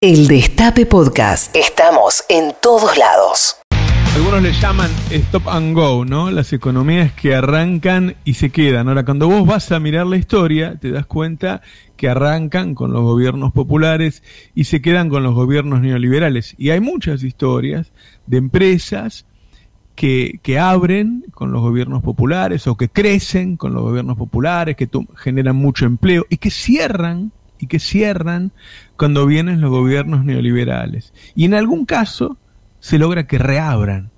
El 0.00 0.28
Destape 0.28 0.86
Podcast. 0.86 1.56
Estamos 1.56 2.22
en 2.28 2.52
todos 2.62 2.96
lados. 2.96 3.56
Algunos 4.14 4.44
le 4.44 4.52
llaman 4.52 4.88
stop 5.10 5.48
and 5.48 5.74
go, 5.74 6.04
¿no? 6.04 6.30
Las 6.30 6.52
economías 6.52 7.12
que 7.14 7.34
arrancan 7.34 8.14
y 8.24 8.34
se 8.34 8.50
quedan. 8.50 8.86
Ahora, 8.86 9.04
cuando 9.04 9.26
vos 9.26 9.44
vas 9.44 9.72
a 9.72 9.80
mirar 9.80 10.06
la 10.06 10.16
historia, 10.16 10.76
te 10.76 10.92
das 10.92 11.04
cuenta 11.04 11.62
que 11.96 12.08
arrancan 12.08 12.76
con 12.76 12.92
los 12.92 13.02
gobiernos 13.02 13.52
populares 13.52 14.22
y 14.54 14.64
se 14.64 14.80
quedan 14.80 15.08
con 15.08 15.24
los 15.24 15.34
gobiernos 15.34 15.80
neoliberales. 15.80 16.54
Y 16.58 16.70
hay 16.70 16.78
muchas 16.78 17.24
historias 17.24 17.90
de 18.28 18.36
empresas 18.36 19.26
que, 19.96 20.38
que 20.44 20.60
abren 20.60 21.24
con 21.32 21.50
los 21.50 21.60
gobiernos 21.60 22.04
populares 22.04 22.68
o 22.68 22.76
que 22.76 22.88
crecen 22.88 23.56
con 23.56 23.74
los 23.74 23.82
gobiernos 23.82 24.16
populares, 24.16 24.76
que 24.76 24.88
generan 25.16 25.56
mucho 25.56 25.86
empleo 25.86 26.24
y 26.30 26.36
que 26.36 26.52
cierran 26.52 27.32
y 27.58 27.66
que 27.66 27.78
cierran 27.78 28.52
cuando 28.96 29.26
vienen 29.26 29.60
los 29.60 29.70
gobiernos 29.70 30.24
neoliberales. 30.24 31.12
Y 31.34 31.44
en 31.44 31.54
algún 31.54 31.84
caso 31.84 32.36
se 32.80 32.98
logra 32.98 33.26
que 33.26 33.38
reabran, 33.38 34.10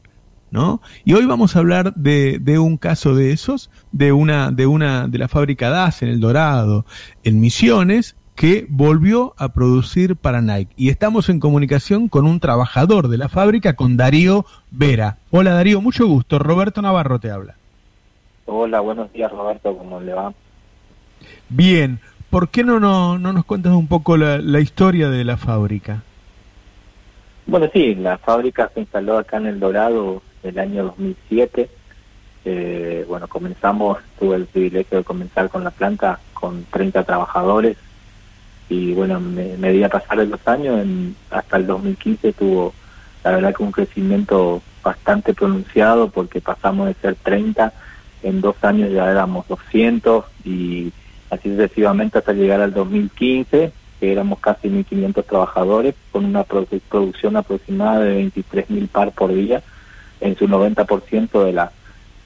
¿no? 0.51 0.81
Y 1.05 1.15
hoy 1.15 1.27
vamos 1.27 1.57
a 1.57 1.61
hablar 1.61 1.95
de, 1.95 2.39
de, 2.39 2.59
un 2.59 2.77
caso 2.77 3.15
de 3.15 3.33
esos, 3.33 3.71
de 3.93 4.13
una, 4.13 4.51
de 4.51 4.67
una, 4.67 5.09
de 5.09 5.19
la 5.19 5.29
fábrica 5.29 5.71
DAS 5.71 6.03
en 6.03 6.09
El 6.09 6.21
Dorado, 6.21 6.85
en 7.25 7.41
Misiones, 7.41 8.17
que 8.41 8.67
volvió 8.71 9.35
a 9.37 9.51
producir 9.51 10.17
para 10.17 10.41
Nike. 10.41 10.73
Y 10.77 10.89
estamos 10.89 11.29
en 11.29 11.41
comunicación 11.41 12.09
con 12.09 12.27
un 12.27 12.41
trabajador 12.41 13.09
de 13.09 13.19
la 13.19 13.29
fábrica, 13.29 13.77
con 13.77 13.99
Darío 13.99 14.47
Vera. 14.71 15.19
Hola 15.31 15.53
Darío, 15.53 15.83
mucho 15.83 16.07
gusto. 16.07 16.39
Roberto 16.39 16.81
Navarro 16.81 17.21
te 17.21 17.31
habla. 17.31 17.57
Hola, 18.47 18.81
buenos 18.81 19.13
días 19.13 19.31
Roberto, 19.31 19.77
¿cómo 19.77 20.01
le 20.01 20.15
va? 20.15 20.33
Bien, 21.51 22.01
¿Por 22.31 22.49
qué 22.49 22.63
no, 22.63 22.79
no, 22.79 23.19
no 23.19 23.33
nos 23.33 23.45
cuentas 23.45 23.73
un 23.73 23.89
poco 23.89 24.17
la, 24.17 24.61
historia 24.61 25.11
de 25.11 25.25
la 25.25 25.37
fábrica? 25.37 26.03
Bueno, 27.47 27.69
sí, 27.73 27.97
la 27.97 28.19
fábrica 28.19 28.71
se 28.73 28.81
instaló 28.81 29.19
acá 29.19 29.39
en 29.39 29.47
El 29.47 29.59
Dorado 29.59 30.23
el 30.45 30.59
año 30.61 30.85
2007. 30.85 31.69
Eh, 32.45 33.05
bueno, 33.09 33.27
comenzamos, 33.27 33.99
tuve 34.19 34.37
el 34.37 34.47
privilegio 34.47 34.99
de 34.99 35.05
comenzar 35.05 35.51
con 35.51 35.65
la 35.65 35.73
planta 35.73 36.21
con 36.33 36.65
30 36.71 37.03
trabajadores 37.03 37.77
y 38.69 38.93
bueno, 38.93 39.19
me, 39.19 39.57
medida 39.57 39.89
pasar 39.89 40.19
de 40.19 40.27
los 40.27 40.47
años, 40.47 40.81
en, 40.81 41.17
hasta 41.31 41.57
el 41.57 41.67
2015 41.67 42.33
tuvo 42.33 42.73
la 43.25 43.33
verdad 43.33 43.55
que 43.55 43.65
un 43.65 43.73
crecimiento 43.73 44.63
bastante 44.83 45.35
pronunciado 45.35 46.09
porque 46.09 46.41
pasamos 46.41 46.87
de 46.87 46.95
ser 46.95 47.17
30, 47.17 47.73
en 48.23 48.41
dos 48.41 48.55
años 48.63 48.91
ya 48.93 49.11
éramos 49.11 49.49
200 49.49 50.25
y 50.45 50.93
así 51.31 51.49
sucesivamente 51.51 52.19
hasta 52.19 52.33
llegar 52.33 52.61
al 52.61 52.75
2015, 52.75 53.73
que 53.99 54.13
éramos 54.13 54.41
casi 54.41 54.69
1.500 54.69 55.25
trabajadores, 55.25 55.95
con 56.11 56.25
una 56.25 56.45
producción 56.45 57.37
aproximada 57.37 58.01
de 58.01 58.25
23.000 58.25 58.89
par 58.89 59.13
por 59.13 59.33
día, 59.33 59.63
en 60.21 60.37
su 60.37 60.49
90% 60.49 61.45
de 61.45 61.53
la, 61.53 61.73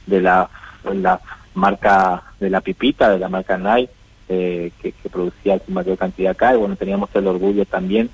de 0.06 0.20
la, 0.20 1.20
marca 1.54 2.22
de 2.40 2.50
la 2.50 2.60
pipita, 2.60 3.10
de 3.10 3.18
la 3.18 3.28
marca 3.28 3.56
Nike, 3.58 3.92
eh, 4.28 4.72
que, 4.80 4.92
producía 5.10 5.60
su 5.64 5.70
mayor 5.70 5.98
cantidad 5.98 6.32
acá, 6.32 6.54
y 6.54 6.58
bueno, 6.58 6.76
teníamos 6.76 7.10
el 7.14 7.26
orgullo 7.26 7.64
también 7.66 8.10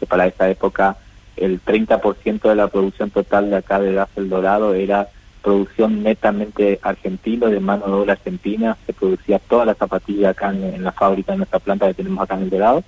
que 0.00 0.06
para 0.06 0.26
esa 0.26 0.48
época 0.48 0.96
el 1.36 1.62
30% 1.62 2.48
de 2.48 2.54
la 2.54 2.68
producción 2.68 3.10
total 3.10 3.50
de 3.50 3.56
acá 3.56 3.78
de 3.78 3.92
Gas 3.92 4.08
El 4.16 4.28
Dorado 4.28 4.74
era 4.74 5.08
producción 5.42 6.02
netamente 6.02 6.78
argentina, 6.82 7.48
de 7.48 7.60
mano 7.60 7.86
de 7.86 7.92
obra 7.92 8.12
argentina, 8.12 8.76
se 8.86 8.92
producía 8.92 9.38
toda 9.38 9.64
la 9.64 9.74
zapatilla 9.74 10.30
acá 10.30 10.50
en, 10.50 10.82
la 10.82 10.92
fábrica, 10.92 11.32
en 11.32 11.38
nuestra 11.38 11.58
planta 11.58 11.86
que 11.88 11.94
tenemos 11.94 12.22
acá 12.22 12.34
en 12.34 12.42
el 12.42 12.50
Dorado. 12.50 12.84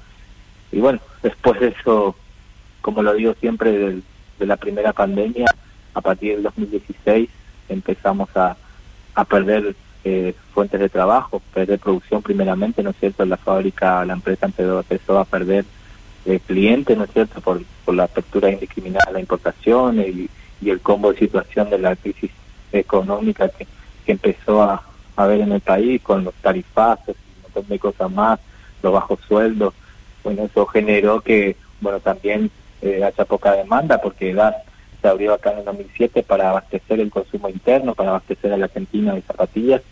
Y 0.70 0.80
bueno, 0.80 1.00
después 1.22 1.60
de 1.60 1.68
eso, 1.68 2.14
como 2.80 3.02
lo 3.02 3.14
digo 3.14 3.34
siempre, 3.40 3.72
de, 3.72 4.00
de 4.38 4.46
la 4.46 4.56
primera 4.56 4.92
pandemia, 4.92 5.46
a 5.94 6.00
partir 6.00 6.34
del 6.34 6.42
2016 6.44 7.28
empezamos 7.68 8.34
a, 8.36 8.56
a 9.14 9.24
perder 9.24 9.74
eh, 10.04 10.34
fuentes 10.52 10.80
de 10.80 10.88
trabajo, 10.88 11.40
perder 11.54 11.78
producción 11.78 12.22
primeramente, 12.22 12.82
¿no 12.82 12.90
es 12.90 12.96
cierto? 12.96 13.24
La 13.24 13.36
fábrica, 13.36 14.04
la 14.04 14.14
empresa 14.14 14.46
empezó 14.46 15.18
a 15.18 15.24
perder 15.24 15.64
eh, 16.24 16.40
clientes, 16.44 16.96
¿no 16.96 17.04
es 17.04 17.10
cierto? 17.12 17.40
Por, 17.40 17.62
por 17.84 17.94
la 17.94 18.04
apertura 18.04 18.50
indiscriminada 18.50 19.06
de 19.06 19.12
la 19.14 19.20
importación 19.20 20.00
y, 20.00 20.28
y 20.60 20.70
el 20.70 20.80
combo 20.80 21.12
de 21.12 21.18
situación 21.18 21.70
de 21.70 21.78
la 21.78 21.94
crisis 21.96 22.30
económica 22.72 23.48
que, 23.48 23.66
empezó 24.04 24.62
a, 24.62 24.82
a 25.16 25.26
ver 25.26 25.40
en 25.40 25.52
el 25.52 25.60
país 25.60 26.02
con 26.02 26.24
los 26.24 26.34
tarifazos 26.34 27.16
y 27.16 27.36
un 27.36 27.42
montón 27.42 27.68
de 27.68 27.78
cosas 27.78 28.10
más, 28.10 28.40
los 28.82 28.92
bajos 28.92 29.20
sueldos. 29.26 29.74
Bueno, 30.24 30.42
eso 30.44 30.66
generó 30.66 31.20
que, 31.20 31.56
bueno, 31.80 32.00
también 32.00 32.50
eh, 32.82 33.02
haya 33.04 33.24
poca 33.24 33.52
demanda 33.52 34.00
porque 34.00 34.32
gas 34.32 34.56
se 35.00 35.08
abrió 35.08 35.34
acá 35.34 35.52
en 35.52 35.58
el 35.58 35.64
2007 35.64 36.22
para 36.22 36.50
abastecer 36.50 37.00
el 37.00 37.10
consumo 37.10 37.48
interno, 37.48 37.94
para 37.94 38.10
abastecer 38.10 38.52
a 38.52 38.56
la 38.56 38.66
Argentina 38.66 39.14
de 39.14 39.22
zapatillas 39.22 39.82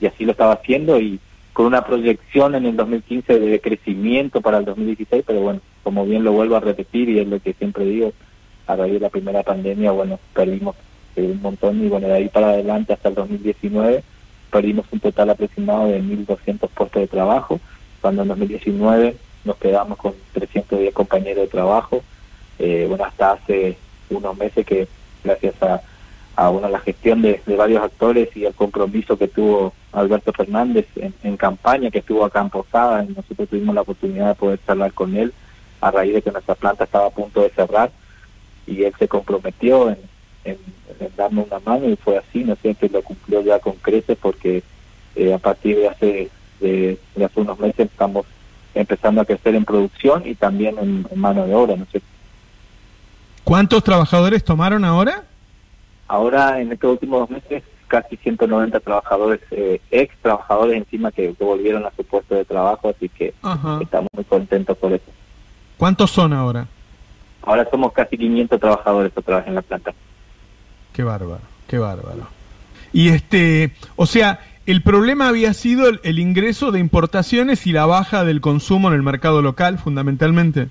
y 0.00 0.06
así 0.06 0.24
lo 0.24 0.32
estaba 0.32 0.52
haciendo 0.52 1.00
y 1.00 1.20
con 1.52 1.66
una 1.66 1.84
proyección 1.84 2.54
en 2.54 2.66
el 2.66 2.76
2015 2.76 3.38
de 3.38 3.60
crecimiento 3.60 4.42
para 4.42 4.58
el 4.58 4.66
2016, 4.66 5.24
pero 5.26 5.40
bueno, 5.40 5.60
como 5.82 6.04
bien 6.04 6.24
lo 6.24 6.32
vuelvo 6.32 6.56
a 6.56 6.60
repetir 6.60 7.08
y 7.08 7.18
es 7.18 7.26
lo 7.26 7.40
que 7.40 7.54
siempre 7.54 7.84
digo, 7.84 8.12
a 8.66 8.76
raíz 8.76 8.94
de 8.94 9.00
la 9.00 9.08
primera 9.08 9.42
pandemia, 9.42 9.92
bueno, 9.92 10.18
perdimos 10.34 10.76
un 11.22 11.42
montón 11.42 11.84
y 11.84 11.88
bueno, 11.88 12.08
de 12.08 12.14
ahí 12.14 12.28
para 12.28 12.50
adelante 12.50 12.92
hasta 12.92 13.08
el 13.08 13.14
2019 13.14 14.02
perdimos 14.50 14.86
un 14.90 15.00
total 15.00 15.30
aproximado 15.30 15.88
de 15.88 16.00
1.200 16.00 16.68
puestos 16.68 17.02
de 17.02 17.08
trabajo, 17.08 17.60
cuando 18.00 18.22
en 18.22 18.28
2019 18.28 19.16
nos 19.44 19.56
quedamos 19.56 19.98
con 19.98 20.14
310 20.32 20.94
compañeros 20.94 21.44
de 21.44 21.48
trabajo, 21.48 22.02
eh, 22.58 22.86
bueno, 22.88 23.04
hasta 23.04 23.32
hace 23.32 23.76
unos 24.10 24.36
meses 24.36 24.64
que 24.64 24.88
gracias 25.24 25.62
a, 25.62 25.82
a 26.36 26.48
bueno, 26.48 26.68
la 26.68 26.78
gestión 26.80 27.22
de, 27.22 27.40
de, 27.44 27.56
varios 27.56 27.82
actores 27.82 28.34
y 28.36 28.44
el 28.44 28.54
compromiso 28.54 29.18
que 29.18 29.28
tuvo 29.28 29.72
Alberto 29.92 30.32
Fernández 30.32 30.86
en, 30.96 31.12
en 31.22 31.36
campaña, 31.36 31.90
que 31.90 31.98
estuvo 31.98 32.24
acá 32.24 32.40
en 32.40 32.50
Posada, 32.50 33.04
y 33.04 33.08
nosotros 33.08 33.48
tuvimos 33.48 33.74
la 33.74 33.82
oportunidad 33.82 34.28
de 34.28 34.34
poder 34.34 34.60
charlar 34.66 34.92
con 34.92 35.16
él 35.16 35.32
a 35.80 35.90
raíz 35.90 36.14
de 36.14 36.22
que 36.22 36.32
nuestra 36.32 36.54
planta 36.54 36.84
estaba 36.84 37.06
a 37.06 37.10
punto 37.10 37.42
de 37.42 37.50
cerrar 37.50 37.90
y 38.66 38.82
él 38.82 38.94
se 38.98 39.06
comprometió 39.06 39.90
en, 39.90 39.98
en, 40.46 40.58
en 41.00 41.16
darme 41.16 41.42
una 41.42 41.58
mano 41.60 41.88
y 41.88 41.96
fue 41.96 42.18
así, 42.18 42.44
¿no 42.44 42.56
sé, 42.56 42.74
que 42.74 42.88
lo 42.88 43.02
cumplió 43.02 43.42
ya 43.42 43.58
con 43.58 43.74
creces 43.74 44.16
porque 44.20 44.62
eh, 45.14 45.34
a 45.34 45.38
partir 45.38 45.76
de 45.76 45.88
hace, 45.88 46.30
de, 46.60 46.98
de, 47.14 47.24
hace 47.24 47.40
unos 47.40 47.58
meses 47.58 47.86
estamos 47.90 48.26
empezando 48.74 49.20
a 49.20 49.24
crecer 49.24 49.54
en 49.54 49.64
producción 49.64 50.22
y 50.26 50.34
también 50.34 50.78
en, 50.78 51.06
en 51.10 51.18
mano 51.18 51.46
de 51.46 51.54
obra, 51.54 51.76
¿no 51.76 51.86
sé. 51.90 52.02
¿Cuántos 53.44 53.82
trabajadores 53.84 54.44
tomaron 54.44 54.84
ahora? 54.84 55.24
Ahora, 56.08 56.60
en 56.60 56.72
estos 56.72 56.92
últimos 56.92 57.20
dos 57.20 57.30
meses, 57.30 57.62
casi 57.88 58.16
190 58.16 58.80
trabajadores, 58.80 59.40
eh, 59.50 59.80
ex 59.90 60.14
trabajadores 60.20 60.76
encima 60.76 61.10
que, 61.12 61.32
que, 61.34 61.44
volvieron 61.44 61.84
a 61.84 61.92
su 61.96 62.04
puesto 62.04 62.34
de 62.34 62.44
trabajo, 62.44 62.88
así 62.88 63.08
que 63.08 63.34
Ajá. 63.42 63.78
estamos 63.80 64.08
muy 64.12 64.24
contentos 64.24 64.76
por 64.76 64.92
eso. 64.92 65.10
¿Cuántos 65.76 66.10
son 66.10 66.32
ahora? 66.32 66.66
Ahora 67.42 67.68
somos 67.70 67.92
casi 67.92 68.18
500 68.18 68.60
trabajadores 68.60 69.12
otra 69.14 69.38
vez 69.38 69.46
en 69.46 69.54
la 69.54 69.62
planta. 69.62 69.94
Qué 70.96 71.04
bárbaro, 71.04 71.42
qué 71.68 71.76
bárbaro. 71.76 72.26
Y 72.90 73.10
este, 73.10 73.72
o 73.96 74.06
sea, 74.06 74.40
el 74.64 74.82
problema 74.82 75.28
había 75.28 75.52
sido 75.52 75.88
el, 75.88 76.00
el, 76.04 76.18
ingreso 76.18 76.72
de 76.72 76.80
importaciones 76.80 77.66
y 77.66 77.72
la 77.72 77.84
baja 77.84 78.24
del 78.24 78.40
consumo 78.40 78.88
en 78.88 78.94
el 78.94 79.02
mercado 79.02 79.42
local, 79.42 79.76
fundamentalmente. 79.76 80.68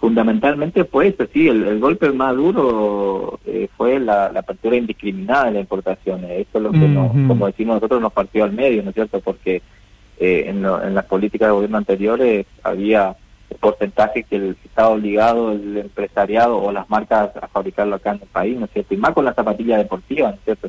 Fundamentalmente 0.00 0.84
fue 0.84 1.08
eso, 1.08 1.26
sí, 1.30 1.46
el, 1.46 1.62
el 1.64 1.78
golpe 1.78 2.10
más 2.10 2.34
duro 2.36 3.38
eh, 3.44 3.68
fue 3.76 4.00
la, 4.00 4.32
la, 4.32 4.40
apertura 4.40 4.76
indiscriminada 4.76 5.44
de 5.44 5.50
las 5.52 5.60
importaciones. 5.60 6.30
Eso 6.30 6.56
es 6.56 6.62
lo 6.62 6.70
que, 6.70 6.78
uh 6.78 6.80
-huh. 6.80 7.12
nos, 7.14 7.28
como 7.28 7.46
decimos 7.48 7.74
nosotros, 7.74 8.00
nos 8.00 8.14
partió 8.14 8.44
al 8.44 8.52
medio, 8.54 8.82
¿no 8.82 8.88
es 8.88 8.94
cierto? 8.94 9.20
Porque 9.20 9.60
eh, 10.18 10.44
en, 10.46 10.62
lo, 10.62 10.82
en 10.82 10.94
las 10.94 11.04
políticas 11.04 11.48
de 11.48 11.52
gobierno 11.52 11.76
anteriores 11.76 12.46
había 12.62 13.14
porcentaje 13.56 14.24
que 14.24 14.36
el 14.36 14.56
estaba 14.64 14.90
obligado 14.90 15.52
el 15.52 15.78
empresariado 15.78 16.58
o 16.58 16.70
las 16.70 16.88
marcas 16.90 17.30
a 17.40 17.48
fabricarlo 17.48 17.96
acá 17.96 18.10
en 18.10 18.22
el 18.22 18.28
país, 18.28 18.58
¿no 18.58 18.66
es 18.66 18.70
cierto? 18.72 18.94
Y 18.94 18.98
más 18.98 19.12
con 19.12 19.24
la 19.24 19.34
zapatilla 19.34 19.78
deportiva, 19.78 20.28
¿no 20.28 20.34
es 20.34 20.44
cierto? 20.44 20.68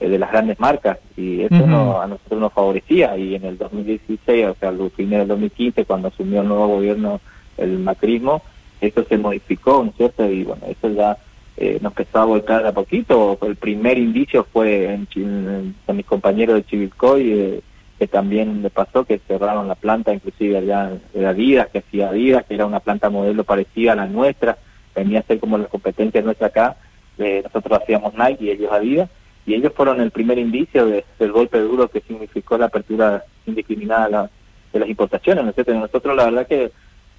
Eh, 0.00 0.08
de 0.08 0.18
las 0.18 0.32
grandes 0.32 0.58
marcas, 0.58 0.98
y 1.16 1.42
eso 1.42 1.54
uh 1.54 1.58
-huh. 1.58 1.66
no, 1.66 2.00
a 2.00 2.06
nosotros 2.06 2.40
nos 2.40 2.52
favorecía, 2.52 3.16
y 3.16 3.34
en 3.34 3.44
el 3.44 3.58
2016, 3.58 4.46
o 4.46 4.54
sea, 4.54 4.70
el 4.70 4.90
final 4.90 5.20
del 5.20 5.28
2015, 5.28 5.84
cuando 5.84 6.08
asumió 6.08 6.42
el 6.42 6.48
nuevo 6.48 6.66
gobierno 6.68 7.20
el 7.56 7.78
macrismo, 7.78 8.42
eso 8.80 9.04
se 9.04 9.16
modificó, 9.18 9.84
¿no 9.84 9.90
es 9.90 9.96
cierto? 9.96 10.28
Y 10.28 10.42
bueno, 10.42 10.62
eso 10.66 10.88
ya 10.88 11.16
eh, 11.56 11.78
nos 11.80 11.92
empezó 11.92 12.18
a 12.18 12.24
volcar 12.24 12.66
a 12.66 12.72
poquito, 12.72 13.38
el 13.42 13.56
primer 13.56 13.98
indicio 13.98 14.44
fue 14.52 14.92
en, 14.92 15.06
en, 15.14 15.74
con 15.86 15.96
mis 15.96 16.06
compañeros 16.06 16.56
de 16.56 16.64
Chivilcoy, 16.64 17.32
eh, 17.32 17.60
que 18.02 18.08
también 18.08 18.62
le 18.62 18.70
pasó 18.70 19.04
que 19.04 19.20
cerraron 19.28 19.68
la 19.68 19.76
planta, 19.76 20.12
inclusive 20.12 20.58
allá 20.58 20.90
de 21.14 21.24
Adidas, 21.24 21.68
que 21.68 21.78
hacía 21.78 22.08
Adidas, 22.08 22.44
que 22.44 22.54
era 22.54 22.66
una 22.66 22.80
planta 22.80 23.10
modelo 23.10 23.44
parecida 23.44 23.92
a 23.92 23.94
la 23.94 24.06
nuestra, 24.06 24.58
venía 24.92 25.20
a 25.20 25.22
ser 25.22 25.38
como 25.38 25.56
la 25.56 25.66
competencia 25.66 26.20
nuestra 26.20 26.48
acá, 26.48 26.76
eh, 27.18 27.42
nosotros 27.44 27.78
hacíamos 27.80 28.12
Nike 28.14 28.46
y 28.46 28.50
ellos 28.50 28.72
Adidas, 28.72 29.08
y 29.46 29.54
ellos 29.54 29.72
fueron 29.76 30.00
el 30.00 30.10
primer 30.10 30.36
indicio 30.40 30.84
de, 30.84 31.04
del 31.16 31.30
golpe 31.30 31.60
duro 31.60 31.86
que 31.86 32.00
significó 32.00 32.58
la 32.58 32.66
apertura 32.66 33.22
indiscriminada 33.46 34.08
la, 34.08 34.30
de 34.72 34.80
las 34.80 34.88
importaciones, 34.88 35.44
¿no 35.44 35.74
Nosotros 35.74 36.16
la 36.16 36.24
verdad 36.24 36.48
que 36.48 36.72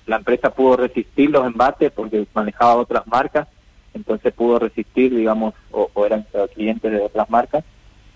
la 0.06 0.18
empresa 0.18 0.54
pudo 0.54 0.76
resistir 0.76 1.30
los 1.30 1.48
embates 1.48 1.94
porque 1.94 2.28
manejaba 2.34 2.76
otras 2.76 3.08
marcas, 3.08 3.48
entonces 3.94 4.34
pudo 4.34 4.60
resistir, 4.60 5.16
digamos, 5.16 5.54
o, 5.72 5.90
eran 6.06 6.26
clientes 6.54 6.92
de 6.92 7.00
otras 7.00 7.30
marcas, 7.30 7.64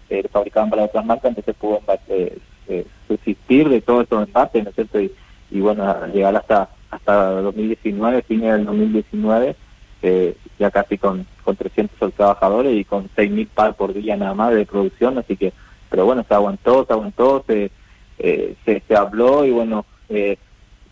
eh, 0.09 0.27
fabricaban 0.29 0.69
para 0.69 0.83
otras 0.83 1.05
marcas, 1.05 1.29
entonces 1.29 1.55
pudo 1.55 1.81
eh, 2.09 2.37
eh, 2.69 2.85
resistir 3.09 3.69
de 3.69 3.81
todos 3.81 4.03
estos 4.03 4.27
embates, 4.27 4.63
¿no 4.63 4.69
es 4.69 4.75
cierto? 4.75 4.99
Y, 4.99 5.11
y 5.51 5.59
bueno, 5.59 6.07
llegar 6.07 6.35
hasta 6.35 6.69
hasta 6.89 7.41
2019, 7.41 8.21
fines 8.23 8.53
del 8.53 8.65
2019, 8.65 9.55
eh, 10.01 10.35
ya 10.59 10.71
casi 10.71 10.97
con, 10.97 11.25
con 11.43 11.55
300 11.55 12.13
trabajadores 12.13 12.75
y 12.75 12.85
con 12.85 13.09
6.000 13.09 13.47
par 13.47 13.75
por 13.75 13.93
día 13.93 14.15
nada 14.15 14.33
más 14.33 14.53
de 14.53 14.65
producción, 14.65 15.17
así 15.17 15.35
que, 15.35 15.53
pero 15.89 16.05
bueno, 16.05 16.25
se 16.27 16.33
aguantó, 16.33 16.85
se 16.85 16.93
aguantó, 16.93 17.43
se, 17.47 17.71
eh, 18.19 18.55
se, 18.65 18.81
se, 18.87 18.95
habló 18.95 19.45
y 19.45 19.51
bueno, 19.51 19.85
eh, 20.09 20.37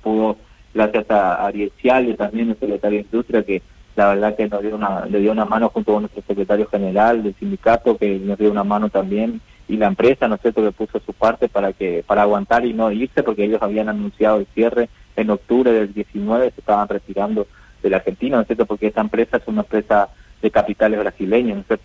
pudo, 0.04 0.38
gracias 0.74 1.10
a 1.10 1.45
Ariel 1.45 1.72
y 1.81 2.13
también 2.16 2.50
el 2.50 2.60
secretario 2.60 3.00
de 3.00 3.06
Industria, 3.06 3.44
que 3.44 3.62
la 3.95 4.10
verdad 4.10 4.36
que 4.36 4.50
nos 4.50 4.62
dio 4.62 4.75
una, 4.75 5.06
le 5.06 5.19
dio 5.19 5.31
una 5.31 5.45
mano 5.45 5.69
junto 5.69 5.94
con 5.94 6.01
nuestro 6.04 6.22
secretario 6.27 6.68
general 6.68 7.24
del 7.24 7.36
sindicato, 7.36 7.98
que 7.98 8.19
nos 8.19 8.38
dio 8.38 8.51
una 8.51 8.63
mano 8.63 8.89
también, 8.89 9.39
y 9.67 9.77
la 9.77 9.88
empresa, 9.88 10.27
¿no 10.27 10.35
es 10.35 10.41
cierto?, 10.41 10.62
que 10.62 10.71
puso 10.71 11.00
su 11.00 11.13
parte 11.13 11.50
para 11.50 11.73
que 11.73 12.03
para 12.06 12.21
aguantar 12.21 12.65
y 12.65 12.73
no 12.73 12.91
irse, 12.91 13.23
porque 13.23 13.45
ellos 13.45 13.62
habían 13.62 13.89
anunciado 13.89 14.38
el 14.38 14.47
cierre 14.53 14.89
en 15.15 15.29
octubre 15.29 15.71
del 15.71 15.94
19, 15.94 16.51
se 16.51 16.59
estaban 16.59 16.88
retirando 16.88 17.47
de 17.81 17.89
la 17.89 17.97
Argentina, 17.97 18.38
¿no 18.38 18.41
es 18.41 18.47
cierto?, 18.47 18.65
porque 18.65 18.88
esta 18.88 19.01
empresa 19.01 19.38
es 19.38 19.47
una 19.47 19.62
empresa 19.62 20.09
de 20.41 20.51
capitales 20.51 21.00
brasileños, 21.00 21.56
¿no 21.56 21.62
es 21.62 21.67
cierto? 21.67 21.83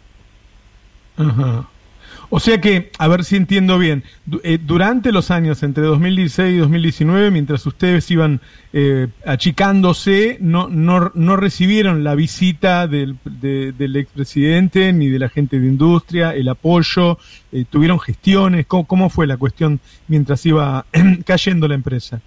O 2.28 2.38
sea 2.38 2.60
que, 2.60 2.90
a 2.98 3.08
ver 3.08 3.24
si 3.24 3.36
entiendo 3.36 3.78
bien, 3.78 4.04
eh, 4.44 4.58
durante 4.62 5.10
los 5.10 5.30
años 5.30 5.62
entre 5.62 5.84
2016 5.84 6.54
y 6.54 6.58
2019, 6.58 7.30
mientras 7.30 7.66
ustedes 7.66 8.08
iban 8.10 8.40
eh, 8.72 9.08
achicándose, 9.26 10.38
no, 10.40 10.68
no, 10.68 11.10
no 11.14 11.36
recibieron 11.36 12.04
la 12.04 12.14
visita 12.14 12.86
del, 12.86 13.16
del 13.24 13.96
expresidente 13.96 14.92
ni 14.92 15.08
de 15.08 15.18
la 15.18 15.28
gente 15.28 15.58
de 15.58 15.66
industria, 15.66 16.34
el 16.34 16.48
apoyo, 16.48 17.18
eh, 17.50 17.64
tuvieron 17.68 17.98
gestiones, 17.98 18.66
¿Cómo, 18.66 18.86
¿cómo, 18.86 19.10
fue 19.10 19.26
la 19.26 19.36
cuestión 19.36 19.80
mientras 20.06 20.46
iba 20.46 20.86
cayendo 21.26 21.66
la 21.66 21.74
empresa? 21.74 22.20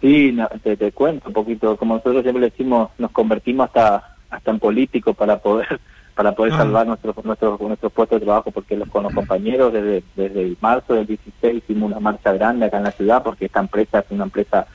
Sí, 0.00 0.36
te, 0.62 0.76
te, 0.76 0.92
cuento 0.92 1.28
un 1.28 1.34
poquito, 1.34 1.76
como 1.76 1.96
nosotros 1.96 2.22
siempre 2.22 2.44
decimos, 2.44 2.90
nos 2.98 3.10
convertimos 3.10 3.66
hasta, 3.66 4.16
hasta 4.30 4.50
en 4.50 4.58
políticos 4.58 5.14
para 5.16 5.38
poder 5.38 5.80
para 6.14 6.32
poder 6.32 6.52
ah. 6.54 6.58
salvar 6.58 6.86
nuestros 6.86 7.24
nuestros 7.24 7.60
nuestros 7.60 7.92
puestos 7.92 8.20
de 8.20 8.24
trabajo 8.24 8.50
porque 8.50 8.76
los, 8.76 8.88
con 8.88 9.02
los 9.02 9.14
compañeros 9.14 9.72
desde 9.72 10.02
desde 10.16 10.56
marzo 10.60 10.94
del 10.94 11.06
16 11.06 11.56
hicimos 11.56 11.90
una 11.90 12.00
marcha 12.00 12.32
grande 12.32 12.66
acá 12.66 12.78
en 12.78 12.84
la 12.84 12.92
ciudad 12.92 13.22
porque 13.22 13.46
esta 13.46 13.60
empresa 13.60 14.00
es 14.00 14.06
una 14.10 14.24
empresa 14.24 14.66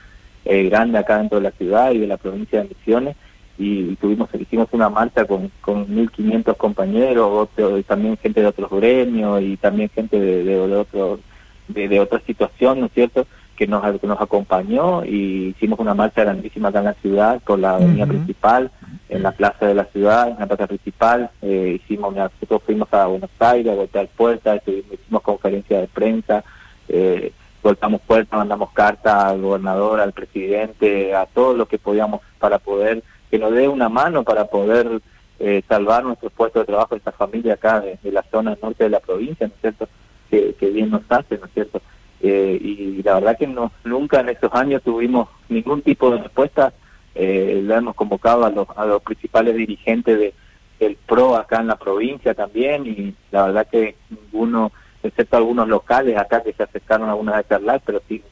eh, 0.44 0.68
grande 0.68 0.98
acá 0.98 1.18
dentro 1.18 1.38
de 1.38 1.44
la 1.44 1.52
ciudad 1.52 1.92
y 1.92 1.98
de 1.98 2.06
la 2.06 2.16
provincia 2.16 2.62
de 2.62 2.68
Misiones 2.68 3.16
y, 3.58 3.94
tuvimos 3.96 4.28
hicimos 4.38 4.68
una 4.72 4.88
marcha 4.88 5.24
con 5.26 5.50
con 5.60 5.92
1500 5.94 6.56
compañeros 6.56 7.48
y 7.78 7.82
también 7.82 8.16
gente 8.16 8.40
de 8.40 8.46
otros 8.46 8.70
gremios 8.70 9.42
y 9.42 9.56
también 9.56 9.90
gente 9.90 10.18
de, 10.18 10.44
de, 10.44 10.66
de 10.66 10.76
otro 10.76 11.20
de, 11.68 11.88
de 11.88 12.00
otra 12.00 12.20
situación 12.20 12.80
no 12.80 12.86
es 12.86 12.92
cierto 12.92 13.26
que 13.60 13.66
nos, 13.66 14.02
nos 14.02 14.18
acompañó 14.18 15.04
y 15.04 15.48
hicimos 15.48 15.78
una 15.80 15.92
marcha 15.92 16.22
grandísima 16.22 16.70
acá 16.70 16.78
en 16.78 16.86
la 16.86 16.94
ciudad 16.94 17.42
con 17.44 17.60
la 17.60 17.74
avenida 17.74 18.06
principal, 18.06 18.70
en 19.10 19.22
la 19.22 19.32
plaza 19.32 19.66
de 19.66 19.74
la 19.74 19.84
ciudad, 19.86 20.28
en 20.28 20.38
la 20.38 20.46
plaza 20.46 20.66
principal. 20.66 21.30
Eh, 21.42 21.80
hicimos, 21.82 22.14
nosotros 22.14 22.62
fuimos 22.64 22.92
a 22.94 23.06
Buenos 23.06 23.30
Aires 23.38 23.72
a 23.72 23.76
golpear 23.76 24.08
puertas, 24.16 24.62
hicimos 24.66 25.22
conferencia 25.22 25.80
de 25.80 25.88
prensa, 25.88 26.44
eh, 26.88 27.32
golpeamos 27.62 28.00
puertas, 28.02 28.38
mandamos 28.38 28.70
cartas 28.72 29.24
al 29.24 29.42
gobernador, 29.42 30.00
al 30.00 30.12
presidente, 30.12 31.14
a 31.14 31.26
todos 31.26 31.56
los 31.56 31.68
que 31.68 31.78
podíamos 31.78 32.20
para 32.38 32.58
poder, 32.58 33.02
que 33.30 33.38
nos 33.38 33.52
dé 33.52 33.68
una 33.68 33.88
mano 33.88 34.22
para 34.22 34.46
poder 34.46 35.00
eh, 35.40 35.62
salvar 35.68 36.04
nuestros 36.04 36.32
puestos 36.32 36.62
de 36.62 36.66
trabajo 36.66 36.94
esta 36.94 37.12
familia 37.12 37.54
acá 37.54 37.80
de, 37.80 37.98
la 38.12 38.22
zona 38.30 38.56
norte 38.62 38.84
de 38.84 38.90
la 38.90 39.00
provincia, 39.00 39.46
¿no 39.46 39.54
es 39.54 39.60
cierto? 39.60 39.88
Que, 40.30 40.70
bien 40.70 40.90
nos 40.90 41.02
hace, 41.08 41.36
¿no 41.38 41.46
es 41.46 41.52
cierto? 41.52 41.82
Eh, 42.22 42.58
y 42.60 43.02
la 43.02 43.14
verdad 43.14 43.38
que 43.38 43.46
no, 43.46 43.72
nunca 43.82 44.20
en 44.20 44.28
esos 44.28 44.52
años 44.54 44.82
tuvimos 44.82 45.28
ningún 45.48 45.82
tipo 45.82 46.10
de 46.10 46.18
respuesta. 46.18 46.72
Eh, 47.14 47.60
lo 47.64 47.74
hemos 47.74 47.94
convocado 47.94 48.44
a 48.44 48.50
los, 48.50 48.68
a 48.76 48.84
los 48.84 49.02
principales 49.02 49.56
dirigentes 49.56 50.18
de, 50.18 50.34
del 50.78 50.96
PRO 50.96 51.36
acá 51.36 51.60
en 51.60 51.66
la 51.66 51.76
provincia 51.76 52.34
también 52.34 52.86
y 52.86 53.14
la 53.30 53.46
verdad 53.46 53.66
que 53.70 53.96
ninguno, 54.08 54.72
excepto 55.02 55.36
algunos 55.36 55.68
locales 55.68 56.16
acá 56.16 56.42
que 56.42 56.52
se 56.52 56.62
acercaron 56.62 57.08
alguna 57.08 57.32
vez 57.32 57.46
a 57.46 57.48
charlar, 57.48 57.82
pero 57.84 58.00
sin, 58.08 58.22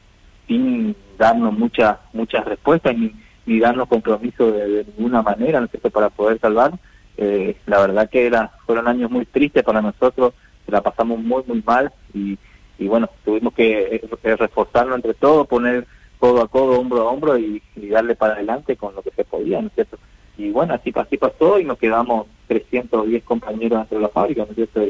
sin 0.47 0.95
darnos 1.17 1.57
muchas 1.57 1.97
muchas 2.13 2.45
respuestas 2.45 2.97
ni, 2.97 3.13
ni 3.45 3.59
darnos 3.59 3.87
compromiso 3.87 4.51
de, 4.51 4.85
ninguna 4.97 5.21
manera, 5.21 5.59
¿no 5.59 5.67
para 5.67 6.09
poder 6.09 6.39
salvar. 6.39 6.71
Eh, 7.17 7.57
la 7.65 7.79
verdad 7.79 8.09
que 8.09 8.25
era, 8.25 8.53
fueron 8.65 8.87
años 8.87 9.11
muy 9.11 9.25
tristes 9.25 9.63
para 9.63 9.81
nosotros, 9.81 10.33
la 10.67 10.81
pasamos 10.81 11.19
muy, 11.19 11.43
muy 11.47 11.61
mal 11.65 11.91
y 12.13 12.37
y 12.79 12.87
bueno, 12.87 13.09
tuvimos 13.25 13.53
que 13.53 14.01
eh, 14.23 14.35
reforzarlo 14.37 14.95
entre 14.95 15.13
todos, 15.13 15.45
poner 15.47 15.85
codo 16.19 16.41
a 16.41 16.47
codo, 16.47 16.79
hombro 16.79 17.01
a 17.01 17.11
hombro 17.11 17.37
y, 17.37 17.61
darle 17.89 18.15
para 18.15 18.33
adelante 18.33 18.75
con 18.75 18.93
lo 18.93 19.01
que 19.01 19.11
se 19.11 19.23
podía, 19.23 19.61
¿no 19.61 19.67
es 19.67 19.73
cierto? 19.73 19.97
Y 20.37 20.51
bueno, 20.51 20.73
así, 20.73 20.93
así 20.95 21.17
pasó 21.17 21.59
y 21.59 21.63
nos 21.65 21.77
quedamos 21.77 22.27
310 22.47 23.23
compañeros 23.23 23.79
dentro 23.79 23.97
de 23.97 24.03
la 24.03 24.09
fábrica, 24.09 24.43
¿no 24.45 24.51
es 24.51 24.55
cierto? 24.55 24.83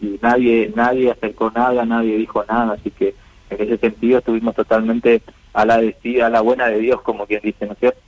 Y, 0.00 0.18
nadie, 0.20 0.72
nadie 0.74 1.10
acercó 1.10 1.50
nada, 1.50 1.84
nadie 1.84 2.16
dijo 2.16 2.44
nada, 2.44 2.74
así 2.74 2.90
que 2.90 3.14
en 3.50 3.60
ese 3.60 3.78
sentido 3.78 4.18
estuvimos 4.18 4.54
totalmente 4.54 5.22
a 5.52 5.64
la 5.64 5.78
decida, 5.78 6.26
a 6.26 6.30
la 6.30 6.40
buena 6.40 6.66
de 6.66 6.78
Dios, 6.78 7.00
como 7.02 7.26
quien 7.26 7.40
dice, 7.42 7.66
¿no 7.66 7.72
es 7.72 7.78
cierto? 7.78 8.00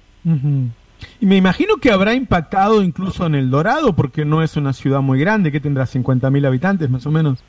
Y 1.20 1.26
me 1.26 1.36
imagino 1.36 1.76
que 1.76 1.92
habrá 1.92 2.14
impactado 2.14 2.82
incluso 2.82 3.26
en 3.26 3.34
El 3.34 3.50
Dorado, 3.50 3.94
porque 3.94 4.24
no 4.24 4.42
es 4.42 4.56
una 4.56 4.72
ciudad 4.72 5.00
muy 5.00 5.20
grande, 5.20 5.52
que 5.52 5.60
tendrá 5.60 5.84
50.000 5.84 6.46
habitantes 6.46 6.90
más 6.90 7.06
o 7.06 7.10
menos. 7.10 7.44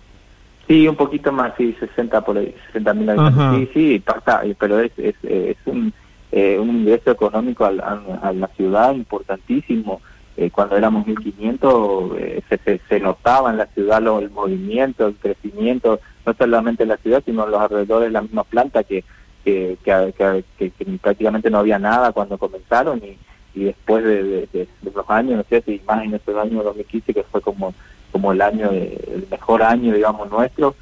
Sí, 0.67 0.87
un 0.87 0.95
poquito 0.95 1.31
más, 1.31 1.53
sí, 1.57 1.75
60 1.79 2.21
por 2.21 2.37
ahí, 2.37 2.55
60 2.67 2.93
mil 2.93 3.09
habitantes. 3.09 3.69
Sí, 3.69 3.69
sí, 3.73 3.99
pasa, 3.99 4.41
pero 4.57 4.79
es, 4.79 4.91
es, 4.97 5.15
es 5.23 5.57
un, 5.65 5.93
eh, 6.31 6.57
un 6.59 6.69
ingreso 6.69 7.11
económico 7.11 7.65
a, 7.65 7.69
a, 7.69 8.33
la 8.33 8.47
ciudad 8.55 8.93
importantísimo. 8.93 10.01
Eh, 10.37 10.49
cuando 10.51 10.75
éramos 10.75 11.07
1500 11.07 12.11
eh, 12.17 12.41
se, 12.49 12.81
se, 12.89 12.99
notaba 12.99 13.51
en 13.51 13.57
la 13.57 13.67
ciudad 13.67 14.01
lo, 14.01 14.19
el 14.19 14.31
movimiento, 14.31 15.07
el 15.07 15.15
crecimiento, 15.15 15.99
no 16.25 16.33
solamente 16.33 16.83
en 16.83 16.89
la 16.89 16.97
ciudad, 16.97 17.23
sino 17.23 17.45
en 17.45 17.51
los 17.51 17.61
alrededores 17.61 18.09
de 18.09 18.13
la 18.13 18.21
misma 18.21 18.43
planta 18.43 18.83
que, 18.83 19.05
que, 19.45 19.77
que, 19.85 20.71
prácticamente 21.01 21.49
no 21.49 21.59
había 21.59 21.79
nada 21.79 22.11
cuando 22.11 22.37
comenzaron 22.37 23.01
y, 23.03 23.17
y 23.55 23.63
después 23.65 24.03
de, 24.03 24.47
de, 24.51 24.67
los 24.93 25.09
años, 25.09 25.35
¿no 25.35 25.41
es 25.41 25.47
cierto? 25.47 25.71
Y 25.71 25.81
más 25.87 26.03
en 26.03 26.13
ese 26.13 26.37
año 26.37 26.61
2015 26.61 27.13
que 27.13 27.23
fue 27.23 27.41
como 27.41 27.73
como 28.15 28.31
el 28.31 28.41
año, 28.41 28.71
el 28.71 29.27
mejor 29.29 29.61
año, 29.61 29.93
digamos, 29.93 30.31
nuestro, 30.31 30.73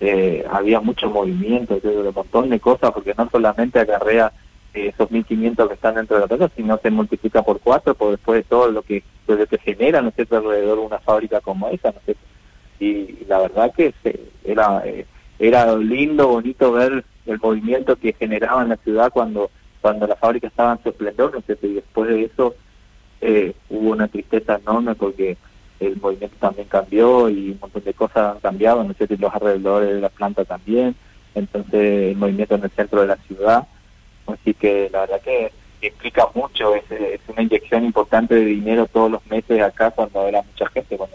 eh, 0.00 0.44
había 0.50 0.80
mucho 0.80 1.08
movimiento, 1.08 1.78
de 1.78 1.88
un 1.88 2.12
montón 2.12 2.50
de 2.50 2.58
cosas, 2.58 2.90
porque 2.90 3.14
no 3.16 3.30
solamente 3.30 3.78
acarrea 3.78 4.32
eh, 4.74 4.88
esos 4.92 5.08
1.500 5.08 5.68
que 5.68 5.74
están 5.74 5.94
dentro 5.94 6.16
de 6.16 6.22
la 6.22 6.28
casa, 6.28 6.50
sino 6.56 6.78
se 6.78 6.90
multiplica 6.90 7.42
por 7.42 7.60
cuatro, 7.60 7.94
por 7.94 8.10
después 8.10 8.42
de 8.42 8.48
todo 8.48 8.72
lo 8.72 8.82
que, 8.82 9.04
lo 9.28 9.46
que 9.46 9.58
genera, 9.58 10.02
¿no 10.02 10.08
es 10.08 10.16
cierto?, 10.16 10.38
alrededor 10.38 10.78
de 10.78 10.86
una 10.86 10.98
fábrica 10.98 11.40
como 11.40 11.68
esa, 11.68 11.92
¿no 11.92 11.98
es 11.98 12.04
cierto? 12.06 12.22
Y, 12.80 13.24
la 13.26 13.38
verdad 13.38 13.72
que 13.72 13.94
era, 14.42 14.82
eh, 14.84 15.06
era 15.38 15.76
lindo, 15.76 16.26
bonito 16.26 16.72
ver 16.72 17.04
el 17.26 17.38
movimiento 17.38 17.94
que 17.94 18.14
generaba 18.14 18.62
en 18.62 18.70
la 18.70 18.76
ciudad 18.78 19.12
cuando 19.12 19.48
cuando 19.80 20.06
la 20.06 20.16
fábrica 20.16 20.48
estaba 20.48 20.72
en 20.72 20.82
su 20.82 20.88
esplendor, 20.90 21.32
¿no 21.32 21.38
es 21.38 21.46
cierto? 21.46 21.66
Y 21.66 21.74
después 21.74 22.08
de 22.08 22.24
eso 22.24 22.54
hubo 23.68 23.90
una 23.90 24.08
tristeza 24.08 24.56
enorme 24.56 24.94
porque 24.94 25.36
el 25.78 25.96
movimiento 25.96 26.36
también 26.38 26.68
cambió 26.68 27.28
y 27.28 27.50
un 27.50 27.58
montón 27.60 27.84
de 27.84 27.94
cosas 27.94 28.34
han 28.34 28.40
cambiado, 28.40 28.84
no 28.84 28.94
sé 28.94 29.06
si 29.06 29.16
los 29.16 29.32
alrededores 29.34 29.94
de 29.94 30.00
la 30.00 30.08
planta 30.10 30.44
también, 30.44 30.94
entonces 31.34 32.12
el 32.12 32.16
movimiento 32.16 32.54
en 32.54 32.64
el 32.64 32.70
centro 32.70 33.00
de 33.00 33.08
la 33.08 33.16
ciudad, 33.16 33.66
así 34.26 34.54
que 34.54 34.88
la 34.92 35.00
verdad 35.00 35.20
que 35.22 35.52
implica 35.82 36.26
mucho, 36.34 36.74
es, 36.74 36.84
es 36.90 37.20
una 37.28 37.42
inyección 37.42 37.84
importante 37.84 38.34
de 38.34 38.44
dinero 38.44 38.86
todos 38.86 39.10
los 39.10 39.26
meses 39.26 39.60
acá 39.62 39.90
cuando 39.90 40.26
era 40.26 40.42
mucha 40.42 40.66
gente, 40.68 40.96
bueno, 40.96 41.14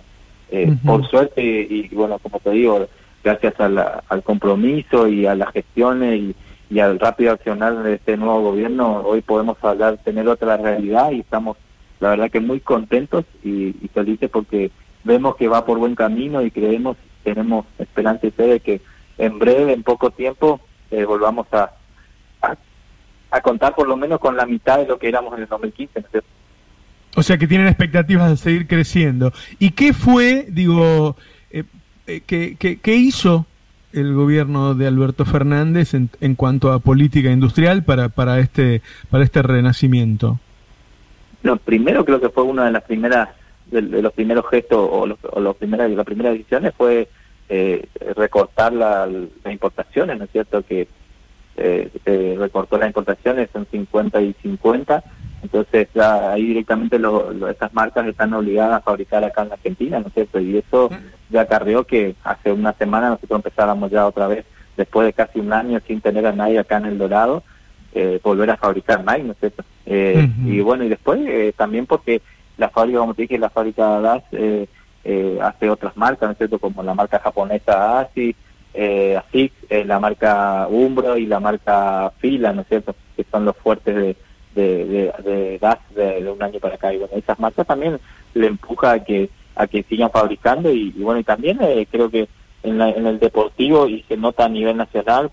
eh, 0.51 0.73
por 0.85 1.07
suerte 1.07 1.41
y, 1.41 1.87
bueno, 1.89 2.17
como 2.19 2.39
te 2.39 2.51
digo, 2.51 2.87
gracias 3.23 3.53
al 3.59 4.23
compromiso 4.23 5.07
y 5.07 5.25
a 5.25 5.35
las 5.35 5.51
gestiones 5.51 6.19
y, 6.19 6.35
y 6.69 6.79
al 6.79 6.99
rápido 6.99 7.31
accionar 7.31 7.83
de 7.83 7.95
este 7.95 8.17
nuevo 8.17 8.41
gobierno, 8.41 9.01
hoy 9.05 9.21
podemos 9.21 9.57
hablar, 9.63 9.97
tener 10.03 10.27
otra 10.27 10.57
realidad 10.57 11.11
y 11.11 11.19
estamos 11.19 11.57
la 11.99 12.09
verdad 12.09 12.31
que 12.31 12.39
muy 12.39 12.59
contentos 12.59 13.25
y, 13.43 13.73
felices 13.93 14.29
porque 14.29 14.71
vemos 15.03 15.35
que 15.37 15.47
va 15.47 15.65
por 15.65 15.77
buen 15.77 15.95
camino 15.95 16.41
y 16.41 16.51
creemos, 16.51 16.97
tenemos 17.23 17.65
esperanza 17.79 18.27
y 18.27 18.31
fe 18.31 18.43
de 18.43 18.59
que 18.59 18.81
en 19.17 19.39
breve, 19.39 19.71
en 19.71 19.83
poco 19.83 20.11
tiempo, 20.11 20.59
eh, 20.91 21.05
volvamos 21.05 21.47
a, 21.53 21.71
a, 23.31 23.41
contar 23.41 23.73
por 23.73 23.87
lo 23.87 23.95
menos 23.95 24.19
con 24.19 24.35
la 24.35 24.45
mitad 24.45 24.79
de 24.79 24.85
lo 24.85 24.99
que 24.99 25.07
éramos 25.07 25.33
en 25.35 25.43
el 25.43 25.47
2015. 25.47 26.03
O 27.15 27.23
sea 27.23 27.37
que 27.37 27.47
tienen 27.47 27.67
expectativas 27.67 28.29
de 28.29 28.37
seguir 28.37 28.67
creciendo. 28.67 29.31
¿Y 29.57 29.71
qué 29.71 29.93
fue, 29.93 30.45
digo, 30.49 31.15
eh, 31.49 31.63
eh, 32.07 32.21
qué, 32.27 32.57
qué, 32.59 32.79
qué, 32.81 32.95
hizo 32.95 33.45
el 33.95 34.13
gobierno 34.13 34.75
de 34.75 34.87
Alberto 34.87 35.25
Fernández 35.25 35.93
en, 35.93 36.09
en 36.21 36.35
cuanto 36.35 36.71
a 36.71 36.79
política 36.79 37.31
industrial 37.31 37.83
para, 37.83 38.09
para, 38.09 38.39
este, 38.39 38.81
para 39.09 39.23
este 39.23 39.41
renacimiento? 39.41 40.39
No, 41.43 41.57
primero 41.57 42.05
creo 42.05 42.19
que 42.19 42.29
fue 42.29 42.43
una 42.43 42.65
de 42.65 42.71
las 42.71 42.83
primeras 42.83 43.29
de, 43.71 43.81
los 43.81 44.13
primeros 44.13 44.45
gestos 44.49 44.87
o, 44.91 45.05
los, 45.05 45.17
o 45.23 45.53
primeras, 45.53 45.89
las 45.91 46.05
primeras 46.05 46.33
decisiones 46.33 46.73
fue 46.75 47.07
eh, 47.49 47.87
recortar 48.15 48.73
las 48.73 49.09
importaciones, 49.49 50.17
¿no 50.17 50.25
es 50.25 50.31
cierto? 50.31 50.63
Que 50.63 50.87
eh, 51.57 51.89
se 52.03 52.35
recortó 52.37 52.77
las 52.77 52.87
importaciones 52.87 53.49
en 53.53 53.65
50 53.65 54.21
y 54.21 54.33
50, 54.41 55.03
entonces 55.45 55.87
ya 55.93 56.31
ahí 56.31 56.45
directamente 56.47 56.99
lo, 56.99 57.47
estas 57.49 57.73
marcas 57.73 58.05
están 58.07 58.33
obligadas 58.33 58.77
a 58.77 58.81
fabricar 58.81 59.23
acá 59.23 59.43
en 59.43 59.53
Argentina, 59.53 59.99
¿no 59.99 60.07
es 60.07 60.13
cierto? 60.13 60.39
Y 60.39 60.57
eso 60.57 60.89
ya 61.29 61.41
acarreó 61.41 61.85
que 61.85 62.15
hace 62.23 62.51
una 62.51 62.73
semana 62.73 63.09
nosotros 63.09 63.37
empezáramos 63.39 63.89
ya 63.91 64.05
otra 64.05 64.27
vez, 64.27 64.45
después 64.77 65.05
de 65.07 65.13
casi 65.13 65.39
un 65.39 65.53
año 65.53 65.79
sin 65.87 66.01
tener 66.01 66.25
a 66.27 66.33
nadie 66.33 66.59
acá 66.59 66.77
en 66.77 66.85
El 66.85 66.97
Dorado, 66.97 67.43
eh, 67.93 68.19
volver 68.21 68.49
a 68.51 68.57
fabricar 68.57 69.05
Nike, 69.05 69.23
¿no 69.23 69.31
es 69.31 69.39
cierto? 69.39 69.63
Eh, 69.85 70.29
Y 70.45 70.59
bueno, 70.61 70.83
y 70.83 70.89
después 70.89 71.19
eh, 71.25 71.53
también 71.55 71.85
porque 71.85 72.21
la 72.57 72.69
fábrica, 72.69 72.99
como 72.99 73.13
te 73.13 73.21
dije, 73.23 73.37
la 73.37 73.49
fábrica 73.49 73.99
DAS 74.01 74.23
eh, 74.31 74.67
eh, 75.03 75.37
hace 75.41 75.69
otras 75.69 75.95
marcas, 75.95 76.27
¿no 76.27 76.31
es 76.31 76.37
cierto? 76.37 76.59
Como 76.59 76.83
la 76.83 76.93
marca 76.93 77.19
japonesa 77.19 77.99
ASI, 77.99 78.35
eh, 78.73 79.15
ASIC, 79.17 79.53
eh, 79.69 79.85
la 79.85 79.99
marca 79.99 80.67
Umbro 80.69 81.15
y 81.17 81.25
la 81.25 81.39
marca 81.39 82.11
Fila, 82.19 82.51
¿no 82.51 82.61
es 82.61 82.67
cierto? 82.67 82.95
Que 83.15 83.23
son 83.31 83.45
los 83.45 83.55
fuertes 83.55 83.95
de, 83.95 84.15
de, 84.55 85.11
de, 85.23 85.59
DAS 85.59 85.79
de, 85.93 86.29
un 86.29 86.41
año 86.41 86.59
para 86.59 86.75
acá. 86.75 86.93
Y 86.93 86.97
bueno, 86.97 87.13
esas 87.15 87.37
marcas 87.39 87.67
también 87.67 87.99
le 88.33 88.47
empuja 88.47 88.93
a 88.93 89.03
que 89.03 89.29
a 89.57 89.67
que 89.67 89.83
sigan 89.83 90.11
fabricando 90.11 90.69
y, 90.69 90.91
bueno, 90.91 91.19
y 91.19 91.23
también 91.23 91.59
eh, 91.61 91.87
creo 91.89 92.09
que 92.09 92.27
en, 92.63 92.81
en 92.81 93.07
el 93.07 93.19
deportivo 93.19 93.87
y 93.87 94.03
se 94.03 94.17
nota 94.17 94.45
a 94.45 94.49
nivel 94.49 94.75
nacional 94.75 95.31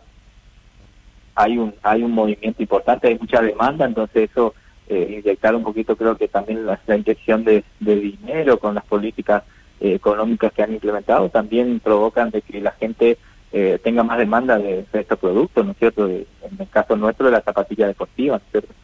hay 1.35 1.59
un 1.59 1.75
hay 1.83 2.03
un 2.03 2.13
movimiento 2.13 2.63
importante, 2.63 3.09
hay 3.09 3.19
mucha 3.19 3.41
demanda, 3.41 3.85
entonces 3.85 4.31
eso 4.31 4.55
eh, 4.89 5.21
inyectar 5.23 5.55
un 5.55 5.63
poquito, 5.63 5.97
creo 5.97 6.17
que 6.17 6.29
también 6.29 6.67
la, 6.67 6.79
inyección 6.87 7.45
de, 7.45 7.65
dinero 7.81 8.59
con 8.59 8.75
las 8.75 8.85
políticas 8.85 9.43
eh, 9.81 9.95
económicas 9.95 10.53
que 10.53 10.63
han 10.63 10.75
implementado 10.75 11.29
también 11.31 11.81
provocan 11.81 12.31
de 12.31 12.43
que 12.43 12.61
la 12.61 12.73
gente 12.73 13.17
eh, 13.53 13.79
tenga 13.83 14.03
más 14.03 14.19
demanda 14.19 14.59
de, 14.59 14.85
estos 14.93 15.19
productos, 15.19 15.65
¿no 15.65 15.73
es 15.73 15.79
cierto? 15.79 16.09
en 16.09 16.27
el 16.59 16.69
caso 16.69 16.97
nuestro 16.97 17.27
de 17.27 17.33
la 17.33 17.41
zapatilla 17.41 17.87
deportiva, 17.87 18.37
¿no 18.37 18.45
es 18.45 18.51
cierto? 18.51 18.75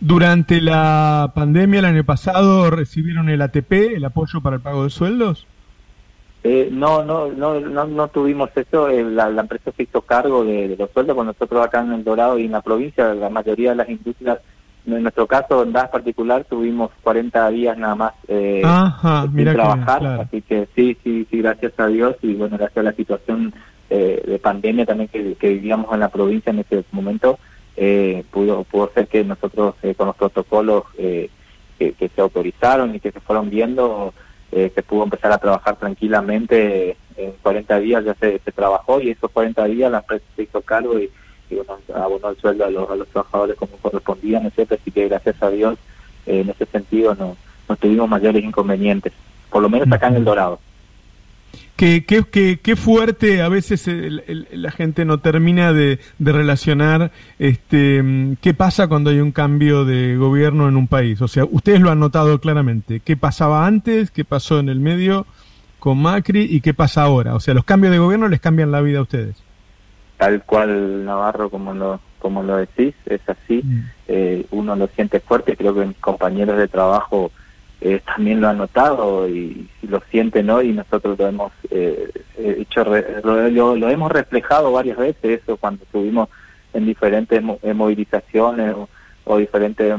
Durante 0.00 0.60
la 0.60 1.32
pandemia 1.34 1.80
el 1.80 1.84
año 1.84 2.04
pasado 2.04 2.70
recibieron 2.70 3.28
el 3.28 3.42
ATP, 3.42 3.72
el 3.96 4.04
apoyo 4.04 4.40
para 4.40 4.56
el 4.56 4.62
pago 4.62 4.84
de 4.84 4.90
sueldos. 4.90 5.46
Eh, 6.46 6.68
no, 6.70 7.02
no, 7.02 7.32
no, 7.32 7.58
no, 7.58 7.86
no 7.86 8.08
tuvimos 8.08 8.50
eso. 8.54 8.90
Eh, 8.90 9.02
la, 9.02 9.28
empresa 9.28 9.72
se 9.74 9.84
hizo 9.84 10.02
cargo 10.02 10.44
de, 10.44 10.76
los 10.78 10.90
sueldos. 10.90 11.16
Con 11.16 11.26
nosotros 11.26 11.64
acá 11.64 11.80
en 11.80 11.92
El 11.92 12.04
Dorado 12.04 12.38
y 12.38 12.44
en 12.44 12.52
la 12.52 12.60
provincia, 12.60 13.14
la 13.14 13.30
mayoría 13.30 13.70
de 13.70 13.76
las 13.76 13.88
industrias, 13.88 14.38
en 14.86 15.02
nuestro 15.02 15.26
caso, 15.26 15.62
en 15.62 15.72
DAS 15.72 15.88
particular, 15.88 16.44
tuvimos 16.44 16.90
40 17.02 17.48
días 17.48 17.78
nada 17.78 17.94
más 17.94 18.12
eh, 18.28 18.62
sin 19.34 19.44
trabajar. 19.44 20.06
Así 20.06 20.42
que 20.42 20.68
sí, 20.76 20.96
sí, 21.02 21.26
sí, 21.30 21.38
gracias 21.38 21.72
a 21.78 21.86
Dios 21.86 22.16
y 22.20 22.34
bueno, 22.34 22.58
gracias 22.58 22.78
a 22.78 22.90
la 22.90 22.92
situación 22.92 23.54
eh, 23.88 24.22
de 24.26 24.38
pandemia 24.38 24.86
también 24.86 25.08
que, 25.08 25.48
vivíamos 25.48 25.92
en 25.92 26.00
la 26.00 26.08
provincia 26.08 26.50
en 26.50 26.58
ese 26.58 26.84
momento, 26.90 27.38
eh, 27.76 28.24
pudo, 28.30 28.64
pudo 28.64 28.90
ser 28.94 29.08
que 29.08 29.24
nosotros 29.24 29.74
con 29.96 30.06
los 30.06 30.16
protocolos 30.16 30.84
que, 30.96 31.30
que 31.78 32.10
se 32.14 32.20
autorizaron 32.20 32.94
y 32.94 33.00
que 33.00 33.12
se 33.12 33.20
fueron 33.20 33.50
viendo, 33.50 34.12
eh, 34.56 34.70
se 34.72 34.84
pudo 34.84 35.02
empezar 35.02 35.32
a 35.32 35.38
trabajar 35.38 35.76
tranquilamente. 35.76 36.96
En 37.16 37.32
40 37.42 37.78
días 37.80 38.04
ya 38.04 38.14
se, 38.14 38.38
trabajó 38.54 39.00
y 39.00 39.10
esos 39.10 39.30
40 39.30 39.64
días 39.64 39.90
la 39.90 39.98
empresa 39.98 40.24
se 40.36 40.44
hizo 40.44 40.60
cargo 40.62 40.98
y, 40.98 41.10
bueno, 41.50 41.78
abonó 41.94 42.30
el 42.30 42.36
sueldo 42.36 42.64
a 42.64 42.70
los, 42.70 42.88
a 42.88 42.94
los 42.94 43.08
trabajadores 43.08 43.56
como 43.56 43.76
correspondían, 43.78 44.46
etcétera 44.46 44.80
Así 44.80 44.90
que 44.92 45.08
gracias 45.08 45.42
a 45.42 45.50
Dios, 45.50 45.76
eh, 46.26 46.40
en 46.40 46.50
ese 46.50 46.66
sentido 46.66 47.16
no, 47.16 47.36
no 47.68 47.76
tuvimos 47.76 48.08
mayores 48.08 48.44
inconvenientes, 48.44 49.12
por 49.50 49.62
lo 49.62 49.68
menos 49.68 49.90
acá 49.90 50.08
en 50.08 50.16
El 50.16 50.24
Dorado. 50.24 50.60
Qué, 51.84 52.02
qué, 52.02 52.58
qué, 52.62 52.76
fuerte 52.76 53.42
a 53.42 53.50
veces 53.50 53.86
la 53.86 54.70
gente 54.70 55.04
no 55.04 55.18
termina 55.18 55.74
de, 55.74 55.98
de, 56.18 56.32
relacionar 56.32 57.10
este, 57.38 58.02
qué 58.40 58.54
pasa 58.54 58.88
cuando 58.88 59.10
hay 59.10 59.20
un 59.20 59.32
cambio 59.32 59.84
de 59.84 60.16
gobierno 60.16 60.66
en 60.66 60.78
un 60.78 60.88
país. 60.88 61.20
O 61.20 61.28
sea, 61.28 61.44
ustedes 61.44 61.82
lo 61.82 61.90
han 61.90 62.00
notado 62.00 62.40
claramente. 62.40 63.00
¿Qué 63.00 63.18
pasaba 63.18 63.66
antes? 63.66 64.10
¿Qué 64.10 64.24
pasó 64.24 64.60
en 64.60 64.70
el 64.70 64.80
medio 64.80 65.26
con 65.78 66.00
Macri? 66.00 66.44
¿Y 66.44 66.62
qué 66.62 66.72
pasa 66.72 67.02
ahora? 67.02 67.34
O 67.34 67.40
sea, 67.40 67.52
los 67.52 67.66
cambios 67.66 67.92
de 67.92 67.98
gobierno 67.98 68.28
les 68.28 68.40
cambian 68.40 68.72
la 68.72 68.80
vida 68.80 69.00
a 69.00 69.02
ustedes. 69.02 69.36
Tal 70.16 70.42
cual, 70.44 71.04
Navarro, 71.04 71.50
como 71.50 71.74
lo, 71.74 72.00
como 72.18 72.42
lo 72.42 72.56
decís, 72.56 72.94
es 73.04 73.20
así. 73.28 73.60
Mm. 73.62 73.80
Eh, 74.08 74.46
uno 74.52 74.74
lo 74.74 74.86
siente 74.86 75.20
fuerte. 75.20 75.54
Creo 75.54 75.74
que 75.74 75.84
mis 75.84 75.98
compañeros 75.98 76.56
de 76.56 76.66
trabajo 76.66 77.30
eh, 77.84 78.00
también 78.04 78.40
lo 78.40 78.48
han 78.48 78.56
notado 78.56 79.28
y, 79.28 79.68
lo 79.82 80.02
sienten 80.10 80.48
hoy 80.48 80.70
y 80.70 80.72
nosotros 80.72 81.18
lo 81.18 81.28
hemos 81.28 81.52
eh, 81.70 82.10
hecho 82.38 82.82
lo, 82.82 83.90
hemos 83.90 84.10
reflejado 84.10 84.72
varias 84.72 84.96
veces 84.96 85.42
eso 85.42 85.58
cuando 85.58 85.84
estuvimos 85.84 86.30
en 86.72 86.86
diferentes 86.86 87.42
eh, 87.62 87.74
movilizaciones 87.74 88.74
o, 89.26 89.36
diferentes 89.36 89.94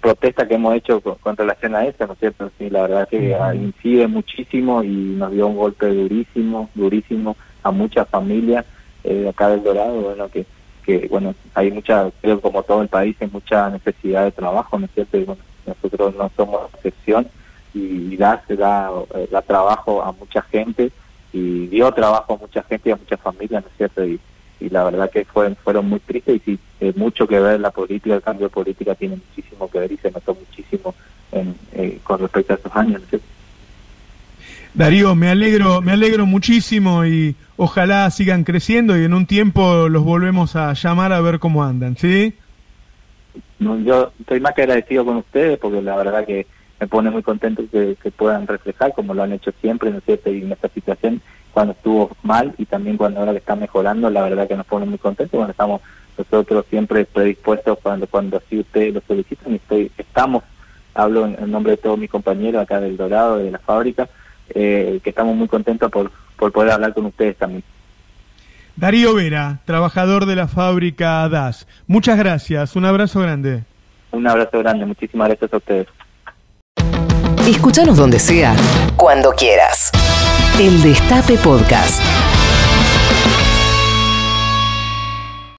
protestas 0.00 0.46
que 0.46 0.54
hemos 0.54 0.74
hecho 0.74 1.00
con, 1.00 1.36
relación 1.36 1.74
a 1.74 1.86
eso, 1.86 2.06
¿no 2.06 2.12
es 2.12 2.18
cierto? 2.18 2.50
Sí, 2.58 2.68
la 2.68 2.82
verdad 2.82 3.08
que 3.08 3.36
incide 3.54 4.06
muchísimo 4.06 4.82
y 4.84 4.88
nos 4.88 5.32
dio 5.32 5.46
un 5.46 5.56
golpe 5.56 5.86
durísimo, 5.86 6.68
durísimo 6.74 7.36
a 7.62 7.70
muchas 7.70 8.06
familias 8.08 8.66
eh, 9.02 9.26
acá 9.28 9.48
del 9.48 9.62
Dorado, 9.62 9.94
bueno, 10.00 10.28
que, 10.28 10.44
que 10.84 11.08
bueno, 11.08 11.34
hay 11.54 11.70
mucha, 11.70 12.10
creo 12.20 12.38
como 12.40 12.62
todo 12.62 12.82
el 12.82 12.88
país, 12.88 13.16
hay 13.20 13.28
mucha 13.28 13.70
necesidad 13.70 14.24
de 14.24 14.32
trabajo, 14.32 14.78
¿no 14.78 14.84
es 14.84 14.92
cierto? 14.92 15.16
Y 15.16 15.24
bueno, 15.24 15.42
nosotros 15.66 16.14
no 16.16 16.30
somos 16.36 16.72
excepción 16.74 17.28
y 17.74 18.16
da, 18.16 18.42
se 18.46 18.56
da, 18.56 18.90
eh, 19.14 19.28
da 19.30 19.42
trabajo 19.42 20.02
a 20.02 20.12
mucha 20.12 20.42
gente 20.42 20.92
y 21.32 21.66
dio 21.66 21.90
trabajo 21.92 22.34
a 22.34 22.38
mucha 22.38 22.62
gente 22.62 22.88
y 22.88 22.92
a 22.92 22.96
muchas 22.96 23.20
familias, 23.20 23.64
¿no 23.64 23.68
es 23.68 23.76
cierto? 23.76 24.04
Y, 24.04 24.20
y 24.60 24.70
la 24.70 24.84
verdad 24.84 25.10
que 25.10 25.24
fueron, 25.24 25.56
fueron 25.56 25.88
muy 25.88 25.98
tristes 25.98 26.36
y 26.36 26.40
sí, 26.40 26.58
eh, 26.80 26.92
mucho 26.96 27.26
que 27.26 27.40
ver 27.40 27.58
la 27.60 27.70
política, 27.70 28.14
el 28.14 28.22
cambio 28.22 28.46
de 28.46 28.54
política 28.54 28.94
tiene 28.94 29.16
muchísimo 29.16 29.68
que 29.68 29.80
ver 29.80 29.92
y 29.92 29.96
se 29.96 30.10
notó 30.10 30.34
muchísimo 30.34 30.94
en, 31.32 31.56
eh, 31.72 31.98
con 32.04 32.20
respecto 32.20 32.52
a 32.52 32.56
esos 32.56 32.76
años, 32.76 33.00
¿no 33.00 33.04
es 33.04 33.10
cierto? 33.10 33.26
Darío, 34.74 35.14
me 35.14 35.28
alegro, 35.28 35.82
me 35.82 35.92
alegro 35.92 36.26
muchísimo 36.26 37.04
y 37.04 37.36
ojalá 37.56 38.10
sigan 38.10 38.42
creciendo 38.42 38.98
y 38.98 39.04
en 39.04 39.14
un 39.14 39.26
tiempo 39.26 39.88
los 39.88 40.02
volvemos 40.02 40.56
a 40.56 40.72
llamar 40.72 41.12
a 41.12 41.20
ver 41.20 41.38
cómo 41.38 41.62
andan, 41.62 41.96
¿sí? 41.96 42.34
Yo 43.84 44.12
estoy 44.18 44.40
más 44.40 44.54
que 44.54 44.62
agradecido 44.62 45.04
con 45.04 45.16
ustedes 45.16 45.58
porque 45.58 45.82
la 45.82 45.96
verdad 45.96 46.26
que 46.26 46.46
me 46.80 46.86
pone 46.86 47.10
muy 47.10 47.22
contento 47.22 47.62
que, 47.70 47.96
puedan 48.16 48.46
reflejar 48.46 48.92
como 48.94 49.14
lo 49.14 49.22
han 49.22 49.32
hecho 49.32 49.52
siempre, 49.60 49.90
¿no 49.90 49.98
es 49.98 50.04
cierto? 50.04 50.30
Y 50.30 50.42
en 50.42 50.52
esta 50.52 50.68
situación, 50.68 51.20
cuando 51.52 51.72
estuvo 51.72 52.10
mal 52.22 52.54
y 52.58 52.66
también 52.66 52.96
cuando 52.96 53.20
ahora 53.20 53.32
que 53.32 53.38
está 53.38 53.56
mejorando, 53.56 54.10
la 54.10 54.22
verdad 54.22 54.48
que 54.48 54.56
nos 54.56 54.66
pone 54.66 54.86
muy 54.86 54.98
contentos. 54.98 55.38
Bueno, 55.38 55.52
estamos 55.52 55.80
nosotros 56.16 56.64
siempre 56.70 57.04
predispuestos 57.04 57.78
cuando 57.82 58.06
cuando 58.06 58.36
así 58.36 58.58
ustedes 58.58 58.94
lo 58.94 59.02
solicitan 59.06 59.52
y 59.52 59.56
estoy, 59.56 59.90
estamos, 59.98 60.44
hablo 60.94 61.26
en, 61.26 61.50
nombre 61.50 61.72
de 61.72 61.76
todos 61.78 61.98
mis 61.98 62.10
compañeros 62.10 62.62
acá 62.62 62.80
del 62.80 62.96
Dorado, 62.96 63.38
de 63.38 63.50
la 63.50 63.58
fábrica, 63.58 64.08
eh, 64.50 65.00
que 65.02 65.10
estamos 65.10 65.34
muy 65.34 65.48
contentos 65.48 65.90
por, 65.90 66.10
por 66.36 66.52
poder 66.52 66.72
hablar 66.72 66.94
con 66.94 67.06
ustedes 67.06 67.36
también. 67.36 67.62
Darío 68.76 69.14
Vera, 69.14 69.60
trabajador 69.64 70.26
de 70.26 70.36
la 70.36 70.48
fábrica 70.48 71.28
DAS. 71.28 71.66
Muchas 71.86 72.18
gracias, 72.18 72.74
un 72.74 72.84
abrazo 72.84 73.20
grande. 73.20 73.62
Un 74.10 74.26
abrazo 74.26 74.58
grande, 74.58 74.84
muchísimas 74.84 75.28
gracias 75.28 75.52
a 75.52 75.56
ustedes. 75.56 75.86
Escúchanos 77.46 77.96
donde 77.96 78.18
sea, 78.18 78.56
cuando 78.96 79.30
quieras. 79.32 79.92
El 80.58 80.82
Destape 80.82 81.36
Podcast. 81.38 82.00